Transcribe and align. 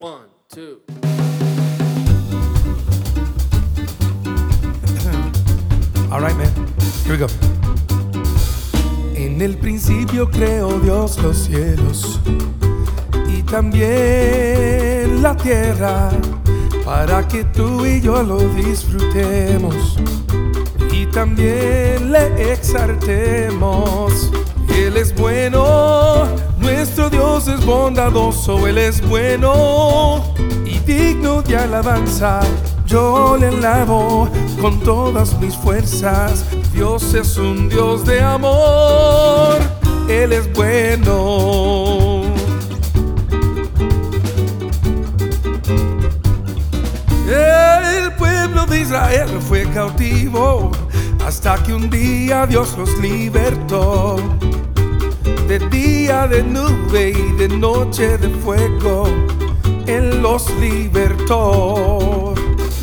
One, 0.00 0.28
two. 0.48 0.80
All 6.12 6.20
right, 6.20 6.36
man. 6.36 6.52
Here 7.02 7.14
we 7.14 7.18
go. 7.18 7.26
En 9.16 9.42
el 9.42 9.56
principio 9.58 10.30
creó 10.30 10.78
Dios 10.78 11.20
los 11.20 11.36
cielos 11.36 12.20
y 13.28 13.42
también 13.42 15.20
la 15.20 15.36
tierra 15.36 16.10
para 16.84 17.26
que 17.26 17.42
tú 17.42 17.84
y 17.84 18.00
yo 18.00 18.22
lo 18.22 18.38
disfrutemos 18.38 19.98
y 20.92 21.06
también 21.06 22.12
le 22.12 22.52
exaltemos. 22.52 24.30
Él 24.68 24.96
es 24.96 25.12
bueno, 25.16 26.24
nuestro 26.74 27.08
Dios 27.08 27.48
es 27.48 27.64
bondadoso, 27.64 28.66
Él 28.66 28.76
es 28.76 29.00
bueno 29.08 30.22
y 30.66 30.78
digno 30.80 31.40
de 31.40 31.56
alabanza. 31.56 32.40
Yo 32.86 33.36
le 33.38 33.48
alabo 33.48 34.28
con 34.60 34.78
todas 34.80 35.38
mis 35.40 35.56
fuerzas. 35.56 36.44
Dios 36.72 37.14
es 37.14 37.38
un 37.38 37.70
Dios 37.70 38.04
de 38.04 38.20
amor, 38.20 39.56
Él 40.08 40.32
es 40.32 40.52
bueno. 40.52 42.22
El 47.28 48.12
pueblo 48.12 48.66
de 48.66 48.80
Israel 48.80 49.28
fue 49.40 49.64
cautivo 49.70 50.70
hasta 51.26 51.56
que 51.62 51.72
un 51.72 51.88
día 51.88 52.46
Dios 52.46 52.76
los 52.76 52.96
libertó. 52.98 54.16
De 56.26 56.42
nube 56.42 57.10
y 57.10 57.32
de 57.38 57.48
noche 57.48 58.18
de 58.18 58.28
fuego, 58.28 59.04
Él 59.86 60.20
los 60.20 60.50
libertó. 60.56 62.34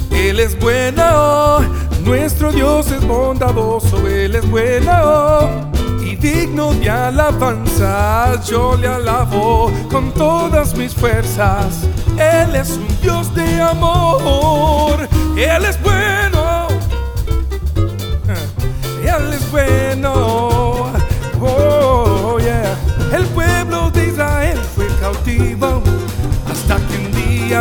Él 0.10 0.40
es 0.40 0.58
bueno, 0.58 1.60
nuestro 2.06 2.52
Dios 2.54 2.90
es 2.92 3.06
bondadoso, 3.06 4.08
Él 4.08 4.36
es 4.36 4.50
bueno 4.50 5.70
y 6.02 6.16
digno 6.16 6.74
de 6.76 6.90
alabanza. 6.90 8.42
Yo 8.46 8.78
le 8.78 8.88
alabo 8.88 9.70
con 9.92 10.12
todas 10.14 10.76
mis 10.76 10.94
fuerzas. 10.94 11.88
Él 12.18 12.56
es 12.56 12.78
un 12.78 12.88
Dios 13.02 13.36
de 13.36 13.62
amor, 13.62 14.85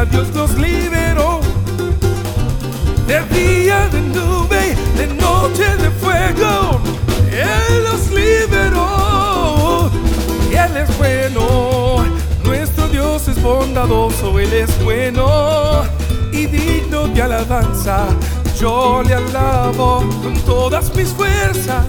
Dios 0.03 0.27
los 0.35 0.55
liberó. 0.55 1.41
De 3.07 3.21
día 3.33 3.89
de 3.93 4.01
nube, 4.01 4.75
de 4.97 5.07
noche 5.07 5.77
de 5.77 5.91
fuego, 5.91 6.81
Él 7.31 7.85
los 7.85 8.11
liberó. 8.11 9.91
Él 10.51 10.77
es 10.77 10.99
bueno, 10.99 12.05
nuestro 12.45 12.89
Dios 12.89 13.29
es 13.29 13.41
bondadoso, 13.41 14.39
Él 14.41 14.53
es 14.53 14.83
bueno 14.83 15.85
y 16.33 16.47
digno 16.47 17.07
de 17.07 17.23
alabanza. 17.23 18.07
Yo 18.59 19.03
le 19.05 19.15
alabo 19.15 20.05
con 20.23 20.35
todas 20.45 20.93
mis 20.97 21.11
fuerzas. 21.11 21.87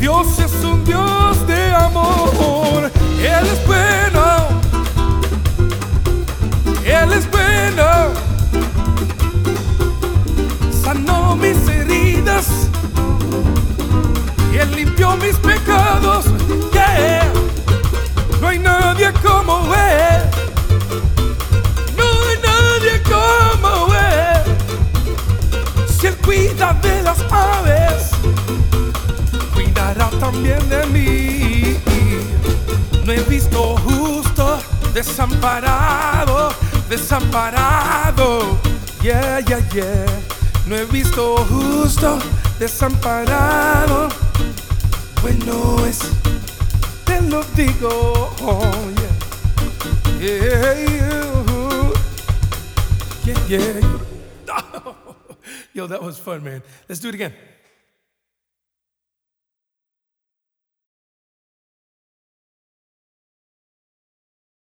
Dios 0.00 0.26
es 0.40 0.64
un 0.64 0.84
Dios 0.84 1.46
de 1.46 1.74
amor, 1.74 2.90
Él 3.20 3.46
es 3.46 3.66
bueno, 3.66 3.75
mis 15.16 15.36
pecados. 15.36 16.26
Yeah. 16.72 17.32
No 18.40 18.48
hay 18.48 18.58
nadie 18.58 19.12
como 19.22 19.74
Él. 19.74 20.22
No 21.96 22.04
hay 22.04 22.38
nadie 22.42 23.02
como 23.02 23.94
Él. 23.94 24.42
Si 25.88 26.06
Él 26.06 26.16
cuida 26.18 26.74
de 26.82 27.02
las 27.02 27.20
aves, 27.30 28.10
cuidará 29.54 30.10
también 30.20 30.68
de 30.68 30.86
mí. 30.86 31.78
No 33.04 33.12
he 33.12 33.20
visto 33.22 33.76
justo 33.78 34.58
desamparado, 34.92 36.52
desamparado. 36.88 38.58
Yeah, 39.02 39.40
yeah, 39.40 39.60
yeah. 39.72 40.06
No 40.66 40.74
he 40.74 40.84
visto 40.86 41.36
justo 41.48 42.18
desamparado. 42.58 44.25
Bueno 45.26 45.84
es, 45.84 45.98
te 47.04 47.20
lo 47.22 47.42
digo. 47.56 48.30
Oh, 48.42 48.62
yeah. 48.94 49.10
Yeah, 50.20 50.74
yeah. 53.26 53.48
yeah. 53.48 53.98
Yo, 55.74 55.88
that 55.88 56.00
was 56.00 56.16
fun, 56.20 56.44
man. 56.44 56.62
Let's 56.88 57.00
do 57.00 57.08
it 57.08 57.16
again. 57.16 57.32